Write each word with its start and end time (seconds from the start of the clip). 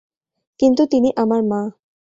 কিন্তু 0.59 0.83
তিনি 0.85 1.09
আমার 1.15 1.41
মা। 1.43 1.61